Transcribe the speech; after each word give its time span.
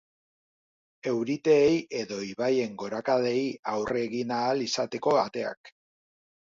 Euriteei 1.11 1.75
edo 2.01 2.19
ibaien 2.29 2.73
gorakadei 2.85 3.45
aurre 3.77 4.03
egin 4.09 4.37
ahal 4.41 4.69
izateko 4.71 5.19
ateak. 5.29 5.77